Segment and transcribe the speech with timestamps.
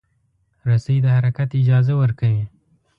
[0.69, 2.43] رسۍ د حرکت اجازه ورکوي.